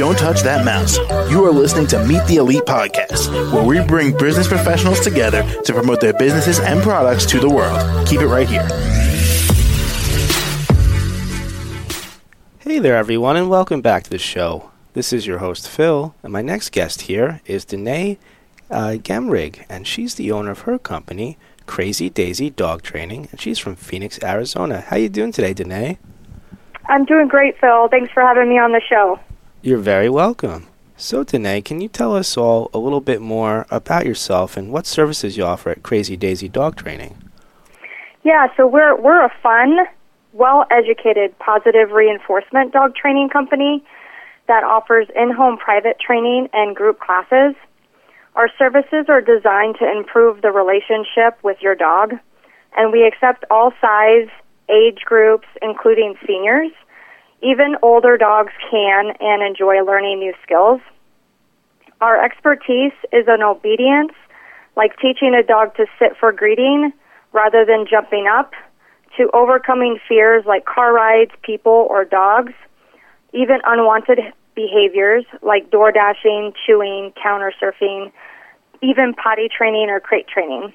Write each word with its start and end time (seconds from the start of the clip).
Don't 0.00 0.16
touch 0.16 0.40
that 0.44 0.64
mouse. 0.64 0.96
You 1.30 1.44
are 1.44 1.52
listening 1.52 1.86
to 1.88 2.02
Meet 2.06 2.24
the 2.24 2.36
Elite 2.36 2.62
Podcast, 2.62 3.30
where 3.52 3.62
we 3.62 3.86
bring 3.86 4.16
business 4.16 4.48
professionals 4.48 4.98
together 5.00 5.42
to 5.64 5.74
promote 5.74 6.00
their 6.00 6.14
businesses 6.14 6.58
and 6.58 6.82
products 6.82 7.26
to 7.26 7.38
the 7.38 7.50
world. 7.50 8.08
Keep 8.08 8.22
it 8.22 8.26
right 8.28 8.48
here. 8.48 8.62
Hey 12.60 12.78
there, 12.78 12.96
everyone, 12.96 13.36
and 13.36 13.50
welcome 13.50 13.82
back 13.82 14.04
to 14.04 14.08
the 14.08 14.16
show. 14.16 14.70
This 14.94 15.12
is 15.12 15.26
your 15.26 15.36
host, 15.36 15.68
Phil, 15.68 16.14
and 16.22 16.32
my 16.32 16.40
next 16.40 16.72
guest 16.72 17.02
here 17.02 17.42
is 17.44 17.66
Denae 17.66 18.16
uh, 18.70 18.96
Gemmrig, 18.96 19.66
and 19.68 19.86
she's 19.86 20.14
the 20.14 20.32
owner 20.32 20.52
of 20.52 20.60
her 20.60 20.78
company, 20.78 21.36
Crazy 21.66 22.08
Daisy 22.08 22.48
Dog 22.48 22.80
Training, 22.80 23.28
and 23.30 23.38
she's 23.38 23.58
from 23.58 23.76
Phoenix, 23.76 24.18
Arizona. 24.22 24.80
How 24.80 24.96
are 24.96 25.00
you 25.00 25.10
doing 25.10 25.32
today, 25.32 25.52
Denae? 25.52 25.98
I'm 26.88 27.04
doing 27.04 27.28
great, 27.28 27.60
Phil. 27.60 27.88
Thanks 27.88 28.10
for 28.14 28.22
having 28.22 28.48
me 28.48 28.58
on 28.58 28.72
the 28.72 28.80
show. 28.88 29.20
You're 29.62 29.76
very 29.76 30.08
welcome. 30.08 30.68
So, 30.96 31.22
Denae, 31.22 31.62
can 31.62 31.82
you 31.82 31.88
tell 31.88 32.16
us 32.16 32.34
all 32.38 32.70
a 32.72 32.78
little 32.78 33.02
bit 33.02 33.20
more 33.20 33.66
about 33.70 34.06
yourself 34.06 34.56
and 34.56 34.72
what 34.72 34.86
services 34.86 35.36
you 35.36 35.44
offer 35.44 35.68
at 35.68 35.82
Crazy 35.82 36.16
Daisy 36.16 36.48
Dog 36.48 36.76
Training? 36.76 37.18
Yeah, 38.22 38.46
so 38.56 38.66
we're 38.66 38.98
we're 38.98 39.22
a 39.22 39.32
fun, 39.42 39.80
well-educated, 40.32 41.38
positive 41.40 41.90
reinforcement 41.90 42.72
dog 42.72 42.94
training 42.94 43.28
company 43.28 43.84
that 44.48 44.64
offers 44.64 45.08
in-home 45.14 45.58
private 45.58 45.98
training 46.00 46.48
and 46.54 46.74
group 46.74 46.98
classes. 46.98 47.54
Our 48.36 48.48
services 48.58 49.06
are 49.10 49.20
designed 49.20 49.76
to 49.80 49.90
improve 49.90 50.40
the 50.40 50.52
relationship 50.52 51.38
with 51.42 51.58
your 51.60 51.74
dog, 51.74 52.14
and 52.78 52.92
we 52.92 53.06
accept 53.06 53.44
all 53.50 53.72
size, 53.78 54.28
age 54.70 55.00
groups, 55.04 55.48
including 55.60 56.14
seniors. 56.26 56.72
Even 57.42 57.76
older 57.82 58.16
dogs 58.18 58.52
can 58.70 59.12
and 59.18 59.42
enjoy 59.42 59.82
learning 59.82 60.18
new 60.18 60.34
skills. 60.42 60.80
Our 62.00 62.22
expertise 62.22 62.92
is 63.12 63.26
in 63.28 63.42
obedience, 63.42 64.12
like 64.76 64.98
teaching 64.98 65.34
a 65.34 65.42
dog 65.42 65.74
to 65.76 65.86
sit 65.98 66.16
for 66.18 66.32
greeting 66.32 66.92
rather 67.32 67.64
than 67.64 67.86
jumping 67.90 68.26
up, 68.26 68.52
to 69.16 69.30
overcoming 69.32 69.98
fears 70.08 70.44
like 70.46 70.64
car 70.64 70.92
rides, 70.92 71.32
people, 71.42 71.86
or 71.90 72.04
dogs, 72.04 72.52
even 73.32 73.60
unwanted 73.64 74.20
behaviors 74.54 75.24
like 75.42 75.70
door 75.70 75.92
dashing, 75.92 76.52
chewing, 76.66 77.12
counter 77.22 77.52
surfing, 77.60 78.12
even 78.82 79.14
potty 79.14 79.48
training 79.48 79.88
or 79.88 80.00
crate 80.00 80.26
training. 80.28 80.72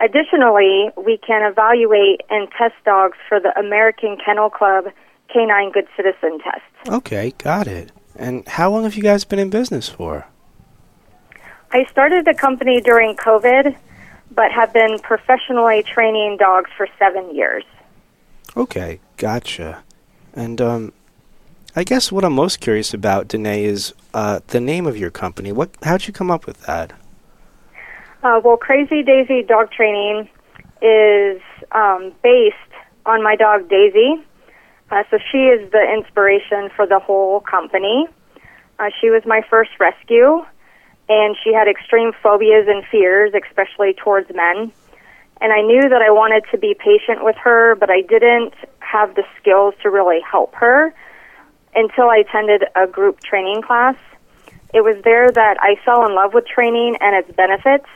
Additionally, 0.00 0.90
we 0.96 1.16
can 1.16 1.48
evaluate 1.48 2.22
and 2.28 2.48
test 2.58 2.74
dogs 2.84 3.16
for 3.28 3.38
the 3.38 3.56
American 3.58 4.16
Kennel 4.24 4.50
Club 4.50 4.86
Canine 5.32 5.70
Good 5.72 5.88
Citizen 5.96 6.38
test. 6.40 6.62
Okay, 6.88 7.32
got 7.38 7.66
it. 7.66 7.92
And 8.16 8.46
how 8.46 8.70
long 8.70 8.84
have 8.84 8.94
you 8.94 9.02
guys 9.02 9.24
been 9.24 9.38
in 9.38 9.50
business 9.50 9.88
for? 9.88 10.26
I 11.72 11.84
started 11.90 12.26
the 12.26 12.34
company 12.34 12.80
during 12.80 13.16
COVID, 13.16 13.74
but 14.30 14.52
have 14.52 14.72
been 14.72 14.98
professionally 14.98 15.82
training 15.82 16.36
dogs 16.38 16.70
for 16.76 16.86
seven 16.98 17.34
years. 17.34 17.64
Okay, 18.56 19.00
gotcha. 19.16 19.82
And 20.34 20.60
um, 20.60 20.92
I 21.74 21.84
guess 21.84 22.12
what 22.12 22.24
I'm 22.24 22.34
most 22.34 22.60
curious 22.60 22.92
about, 22.92 23.28
Denae, 23.28 23.64
is 23.64 23.94
uh, 24.12 24.40
the 24.48 24.60
name 24.60 24.86
of 24.86 24.98
your 24.98 25.10
company. 25.10 25.52
What? 25.52 25.70
How'd 25.82 26.06
you 26.06 26.12
come 26.12 26.30
up 26.30 26.46
with 26.46 26.60
that? 26.62 26.92
Uh, 28.22 28.40
well, 28.44 28.56
Crazy 28.56 29.02
Daisy 29.02 29.42
Dog 29.42 29.70
Training 29.70 30.28
is 30.82 31.40
um, 31.72 32.12
based 32.22 32.56
on 33.06 33.22
my 33.22 33.36
dog 33.36 33.68
Daisy. 33.68 34.22
Uh, 34.92 35.02
so 35.10 35.18
she 35.32 35.38
is 35.38 35.70
the 35.72 35.80
inspiration 35.80 36.68
for 36.76 36.86
the 36.86 36.98
whole 36.98 37.40
company. 37.40 38.06
Uh, 38.78 38.90
she 39.00 39.08
was 39.08 39.22
my 39.24 39.40
first 39.48 39.70
rescue, 39.80 40.44
and 41.08 41.34
she 41.42 41.50
had 41.54 41.66
extreme 41.66 42.12
phobias 42.22 42.68
and 42.68 42.84
fears, 42.90 43.32
especially 43.32 43.94
towards 43.94 44.28
men. 44.34 44.70
And 45.40 45.50
I 45.50 45.62
knew 45.62 45.88
that 45.88 46.02
I 46.02 46.10
wanted 46.10 46.44
to 46.50 46.58
be 46.58 46.74
patient 46.74 47.24
with 47.24 47.36
her, 47.36 47.74
but 47.74 47.88
I 47.88 48.02
didn't 48.02 48.52
have 48.80 49.14
the 49.14 49.24
skills 49.40 49.74
to 49.82 49.88
really 49.88 50.20
help 50.20 50.54
her 50.56 50.94
until 51.74 52.10
I 52.10 52.18
attended 52.18 52.64
a 52.76 52.86
group 52.86 53.20
training 53.20 53.62
class. 53.62 53.96
It 54.74 54.82
was 54.82 55.02
there 55.04 55.30
that 55.30 55.56
I 55.60 55.76
fell 55.86 56.06
in 56.06 56.14
love 56.14 56.34
with 56.34 56.46
training 56.46 56.98
and 57.00 57.16
its 57.16 57.34
benefits. 57.34 57.88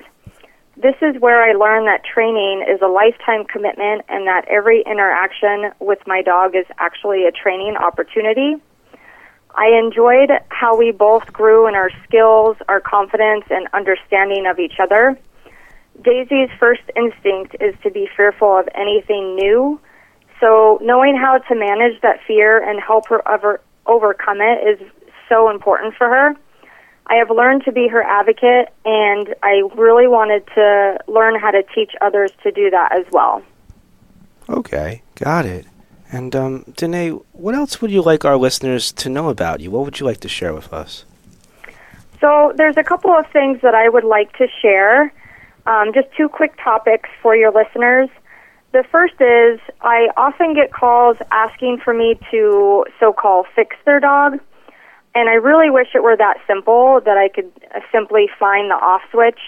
This 0.77 0.97
is 1.01 1.21
where 1.21 1.43
I 1.43 1.53
learned 1.53 1.87
that 1.87 2.05
training 2.05 2.67
is 2.69 2.83
a 2.83 2.87
lifetime 2.87 3.47
commitment 3.47 4.05
and 4.11 4.27
that 4.27 4.45
every 4.47 4.83
interaction 4.83 5.73
with 5.81 6.01
my 6.07 6.21
dog 6.21 6.55
is 6.55 6.67
actually 6.79 7.25
a 7.25 7.33
training 7.33 7.77
opportunity. 7.77 8.57
I 9.55 9.69
enjoyed 9.69 10.31
how 10.51 10.77
we 10.77 10.93
both 10.93 11.33
grew 11.33 11.67
in 11.67 11.75
our 11.75 11.89
skills, 12.05 12.59
our 12.69 12.81
confidence, 12.81 13.45
and 13.49 13.69
understanding 13.73 14.47
of 14.47 14.59
each 14.59 14.75
other. 14.79 15.19
Daisy's 16.03 16.51
first 16.61 16.83
instinct 16.95 17.57
is 17.59 17.75
to 17.83 17.91
be 17.91 18.07
fearful 18.15 18.59
of 18.59 18.69
anything 18.75 19.35
new. 19.35 19.81
So, 20.41 20.79
knowing 20.83 21.17
how 21.17 21.39
to 21.39 21.55
manage 21.55 22.03
that 22.03 22.21
fear 22.27 22.63
and 22.63 22.79
help 22.83 23.09
her 23.09 23.27
over, 23.27 23.63
overcome 23.87 24.43
it 24.43 24.79
is 24.79 24.89
so 25.31 25.49
important 25.49 25.95
for 25.95 26.07
her. 26.07 26.37
I 27.09 27.17
have 27.17 27.31
learned 27.31 27.65
to 27.65 27.73
be 27.73 27.89
her 27.89 28.03
advocate, 28.03 28.69
and 28.85 29.35
I 29.43 29.63
really 29.77 30.09
wanted 30.09 30.47
to 30.55 30.99
learn 31.07 31.39
how 31.39 31.53
to 31.53 31.63
teach 31.75 31.93
others 32.01 32.33
to 32.43 32.51
do 32.51 32.71
that 32.71 32.93
as 32.93 33.05
well. 33.13 33.43
Okay, 34.49 35.03
got 35.15 35.47
it. 35.47 35.67
And 36.11 36.35
um, 36.35 36.65
Denae, 36.73 37.23
what 37.33 37.55
else 37.55 37.81
would 37.81 37.91
you 37.91 38.03
like 38.03 38.25
our 38.25 38.37
listeners 38.37 38.93
to 38.93 39.09
know 39.09 39.29
about 39.29 39.61
you? 39.61 39.71
What 39.71 39.85
would 39.85 40.01
you 40.01 40.07
like 40.07 40.21
to 40.21 40.29
share 40.29 40.53
with 40.53 40.73
us? 40.73 41.05
So, 42.21 42.53
there's 42.57 42.77
a 42.77 42.83
couple 42.83 43.11
of 43.11 43.27
things 43.31 43.61
that 43.63 43.75
I 43.75 43.89
would 43.89 44.05
like 44.05 44.37
to 44.39 44.49
share. 44.63 45.13
Um, 45.67 45.93
just 45.93 46.09
two 46.17 46.29
quick 46.29 46.55
topics 46.63 47.09
for 47.23 47.37
your 47.37 47.53
listeners. 47.53 48.09
The 48.73 48.85
first 48.85 49.15
is 49.21 49.61
I 49.81 50.09
often 50.17 50.55
get 50.55 50.73
calls 50.73 51.17
asking 51.31 51.79
for 51.79 51.93
me 51.93 52.19
to 52.31 52.85
so 52.99 53.13
called 53.13 53.47
fix 53.55 53.77
their 53.85 54.01
dog. 54.01 54.39
And 55.17 55.31
I 55.31 55.41
really 55.41 55.71
wish 55.71 55.89
it 55.95 56.03
were 56.03 56.15
that 56.19 56.37
simple 56.47 57.01
that 57.07 57.17
I 57.17 57.29
could 57.29 57.51
uh, 57.75 57.81
simply 57.91 58.29
find 58.39 58.71
the 58.71 58.75
off 58.75 59.01
switch. 59.11 59.41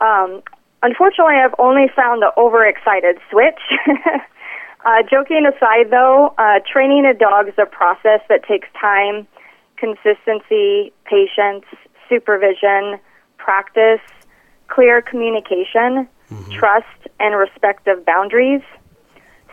Um, 0.00 0.40
unfortunately, 0.82 1.34
I've 1.34 1.54
only 1.58 1.88
found 1.94 2.22
the 2.22 2.32
overexcited 2.40 3.18
switch. 3.30 3.60
uh, 4.86 5.02
joking 5.02 5.44
aside, 5.44 5.90
though, 5.90 6.34
uh, 6.38 6.60
training 6.64 7.04
a 7.04 7.12
dog 7.12 7.48
is 7.48 7.58
a 7.58 7.66
process 7.66 8.20
that 8.30 8.42
takes 8.48 8.68
time, 8.80 9.28
consistency, 9.76 10.94
patience, 11.04 11.66
supervision, 12.08 12.98
practice, 13.36 14.00
clear 14.68 15.02
communication, 15.02 16.08
mm-hmm. 16.32 16.52
trust, 16.52 16.86
and 17.20 17.36
respect 17.36 17.86
of 17.86 18.06
boundaries. 18.06 18.62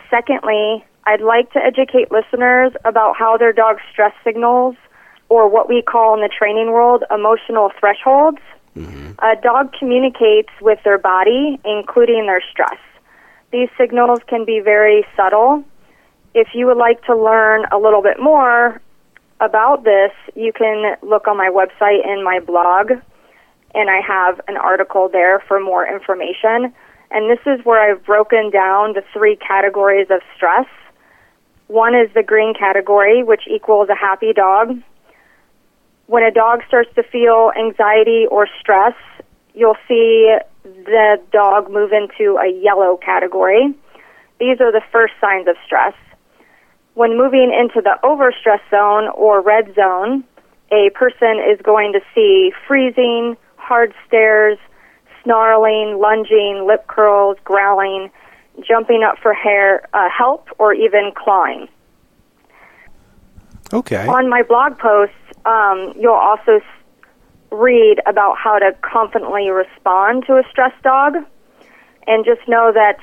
Secondly, 0.09 0.85
I'd 1.05 1.19
like 1.19 1.51
to 1.51 1.59
educate 1.59 2.13
listeners 2.13 2.71
about 2.85 3.17
how 3.17 3.35
their 3.35 3.51
dog's 3.51 3.81
stress 3.91 4.13
signals, 4.23 4.77
or 5.29 5.49
what 5.49 5.67
we 5.67 5.81
call 5.81 6.13
in 6.15 6.21
the 6.21 6.29
training 6.29 6.71
world 6.71 7.03
emotional 7.11 7.71
thresholds. 7.79 8.39
Mm-hmm. 8.75 9.13
A 9.19 9.41
dog 9.41 9.73
communicates 9.77 10.49
with 10.61 10.79
their 10.83 10.97
body, 10.97 11.59
including 11.65 12.27
their 12.27 12.41
stress. 12.51 12.77
These 13.51 13.69
signals 13.77 14.19
can 14.27 14.45
be 14.45 14.59
very 14.59 15.05
subtle. 15.15 15.63
If 16.33 16.49
you 16.53 16.67
would 16.67 16.77
like 16.77 17.03
to 17.05 17.15
learn 17.15 17.65
a 17.71 17.77
little 17.77 18.01
bit 18.01 18.19
more 18.19 18.79
about 19.39 19.83
this, 19.83 20.11
you 20.35 20.51
can 20.53 20.95
look 21.01 21.27
on 21.27 21.37
my 21.37 21.49
website 21.49 22.05
in 22.05 22.23
my 22.23 22.39
blog, 22.39 22.91
and 23.73 23.89
I 23.89 24.01
have 24.01 24.41
an 24.47 24.57
article 24.57 25.09
there 25.09 25.39
for 25.47 25.59
more 25.59 25.87
information. 25.87 26.73
And 27.09 27.29
this 27.29 27.39
is 27.45 27.65
where 27.65 27.79
I've 27.79 28.03
broken 28.05 28.49
down 28.51 28.93
the 28.93 29.03
three 29.13 29.37
categories 29.37 30.07
of 30.09 30.21
stress. 30.35 30.67
One 31.67 31.95
is 31.95 32.09
the 32.13 32.23
green 32.23 32.53
category, 32.53 33.23
which 33.23 33.43
equals 33.49 33.89
a 33.89 33.95
happy 33.95 34.33
dog. 34.33 34.81
When 36.07 36.23
a 36.23 36.31
dog 36.31 36.61
starts 36.67 36.89
to 36.95 37.03
feel 37.03 37.51
anxiety 37.57 38.25
or 38.31 38.47
stress, 38.59 38.95
you'll 39.53 39.77
see 39.87 40.35
the 40.63 41.21
dog 41.31 41.71
move 41.71 41.91
into 41.91 42.37
a 42.37 42.49
yellow 42.49 42.97
category. 42.97 43.73
These 44.39 44.61
are 44.61 44.71
the 44.71 44.81
first 44.91 45.13
signs 45.19 45.47
of 45.47 45.55
stress. 45.65 45.93
When 46.93 47.17
moving 47.17 47.53
into 47.53 47.81
the 47.81 47.97
overstress 48.03 48.61
zone 48.71 49.09
or 49.09 49.41
red 49.41 49.75
zone, 49.75 50.23
a 50.71 50.89
person 50.95 51.39
is 51.39 51.59
going 51.61 51.93
to 51.93 51.99
see 52.15 52.51
freezing, 52.67 53.35
hard 53.57 53.93
stares, 54.07 54.57
snarling, 55.23 55.99
lunging, 55.99 56.65
lip 56.65 56.87
curls, 56.87 57.37
growling, 57.43 58.09
jumping 58.65 59.03
up 59.03 59.17
for 59.21 59.33
hair, 59.33 59.87
uh, 59.93 60.09
help, 60.09 60.47
or 60.57 60.73
even 60.73 61.11
clawing. 61.15 61.67
Okay. 63.73 64.07
On 64.07 64.29
my 64.29 64.43
blog 64.43 64.77
posts, 64.77 65.15
um, 65.45 65.93
you'll 65.99 66.13
also 66.13 66.57
s- 66.57 66.63
read 67.51 68.01
about 68.05 68.37
how 68.37 68.59
to 68.59 68.73
confidently 68.81 69.49
respond 69.49 70.25
to 70.27 70.33
a 70.33 70.43
stressed 70.49 70.81
dog, 70.83 71.15
and 72.07 72.25
just 72.25 72.41
know 72.47 72.71
that 72.73 72.97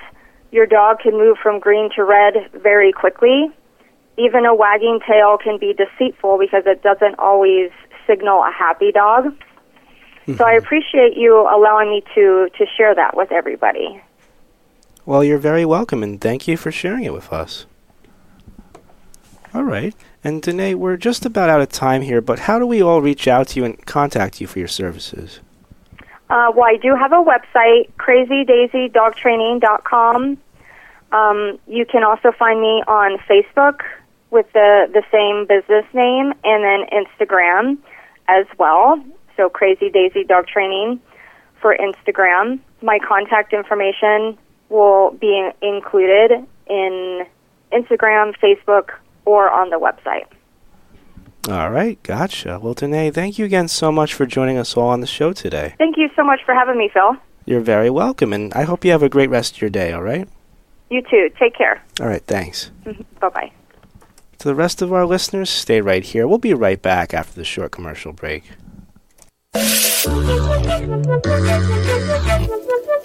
your 0.51 0.67
dog 0.67 1.01
can 1.01 1.13
move 1.13 1.37
from 1.43 1.59
green 1.59 1.91
to 1.97 2.05
red 2.05 2.35
very 2.53 2.93
quickly. 2.93 3.51
even 4.17 4.47
a 4.47 4.55
wagging 4.55 5.01
tail 5.09 5.37
can 5.37 5.59
be 5.59 5.75
deceitful 5.75 6.39
because 6.39 6.63
it 6.67 6.81
doesn't 6.85 7.19
always 7.19 7.71
signal 8.07 8.45
a 8.45 8.53
happy 8.53 8.93
dog. 8.93 9.35
So 10.37 10.45
I 10.45 10.53
appreciate 10.53 11.17
you 11.17 11.41
allowing 11.41 11.91
me 11.91 12.03
to 12.15 12.49
to 12.57 12.65
share 12.77 12.95
that 12.95 13.17
with 13.17 13.31
everybody. 13.33 14.01
Well, 15.05 15.23
you're 15.25 15.37
very 15.51 15.65
welcome, 15.67 16.03
and 16.03 16.21
thank 16.21 16.47
you 16.49 16.57
for 16.57 16.71
sharing 16.71 17.05
it 17.05 17.13
with 17.13 17.33
us. 17.33 17.67
All 19.55 19.63
right. 19.63 19.95
And 20.25 20.43
Denae, 20.43 20.75
we're 20.75 20.97
just 20.97 21.25
about 21.25 21.49
out 21.49 21.61
of 21.61 21.69
time 21.69 22.03
here, 22.03 22.21
but 22.21 22.41
how 22.41 22.59
do 22.59 22.67
we 22.67 22.83
all 22.83 23.01
reach 23.01 23.29
out 23.29 23.47
to 23.49 23.61
you 23.61 23.65
and 23.65 23.87
contact 23.87 24.41
you 24.41 24.49
for 24.49 24.59
your 24.59 24.67
services? 24.67 25.39
Uh, 26.29 26.51
well, 26.55 26.67
I 26.67 26.77
do 26.77 26.97
have 26.97 27.13
a 27.13 27.23
website, 27.23 27.89
crazydaisydogtraining.com. 27.99 30.39
Um, 31.13 31.61
you 31.69 31.87
can 31.87 32.03
also 32.03 32.33
find 32.33 32.61
me 32.61 32.83
on 32.89 33.19
Facebook 33.31 33.83
with 34.31 34.53
the, 34.53 34.89
the 34.93 35.05
same 35.13 35.47
business 35.47 35.85
name 35.95 36.33
and 36.43 36.65
then 36.65 36.87
Instagram 36.91 37.79
as 38.27 38.47
well. 38.59 39.01
So 39.37 39.49
Crazy 39.49 39.89
Daisy 39.91 40.25
Dog 40.25 40.49
Training 40.49 41.01
for 41.61 41.77
Instagram. 41.77 42.59
My 42.83 42.99
contact 42.99 43.53
information 43.53 44.37
will 44.69 45.13
be 45.13 45.49
included 45.63 46.45
in 46.67 47.25
Instagram, 47.73 48.35
Facebook, 48.43 48.95
or 49.25 49.51
on 49.51 49.71
the 49.71 49.77
website. 49.77 50.27
All 51.49 51.71
right, 51.71 52.03
gotcha. 52.03 52.59
Well, 52.63 52.75
Denae, 52.75 53.13
thank 53.13 53.39
you 53.39 53.45
again 53.45 53.69
so 53.69 53.93
much 53.93 54.15
for 54.15 54.25
joining 54.25 54.57
us 54.57 54.77
all 54.77 54.89
on 54.89 55.01
the 55.01 55.07
show 55.07 55.33
today. 55.33 55.75
Thank 55.77 55.99
you 55.99 56.09
so 56.17 56.25
much 56.25 56.41
for 56.45 56.55
having 56.55 56.79
me, 56.79 56.89
Phil. 56.93 57.17
You're 57.45 57.61
very 57.61 57.91
welcome, 57.91 58.33
and 58.33 58.53
I 58.55 58.63
hope 58.63 58.85
you 58.85 58.93
have 58.93 59.03
a 59.03 59.11
great 59.11 59.29
rest 59.29 59.57
of 59.57 59.61
your 59.61 59.69
day, 59.69 59.93
all 59.93 60.03
right? 60.03 60.27
You 60.89 61.03
too. 61.03 61.31
Take 61.39 61.55
care. 61.55 61.85
All 62.01 62.07
right, 62.07 62.25
thanks. 62.25 62.71
Mm-hmm. 62.87 63.03
Bye 63.21 63.29
bye. 63.29 63.53
To 64.39 64.49
the 64.49 64.55
rest 64.55 64.81
of 64.81 64.93
our 64.93 65.05
listeners, 65.05 65.51
stay 65.51 65.81
right 65.81 66.03
here. 66.03 66.27
We'll 66.27 66.39
be 66.39 66.55
right 66.55 66.81
back 66.81 67.13
after 67.13 67.35
the 67.35 67.45
short 67.45 67.73
commercial 67.73 68.13
break. 68.13 68.45